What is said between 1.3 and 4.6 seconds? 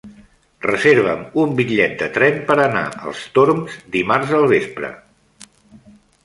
un bitllet de tren per anar als Torms dimarts al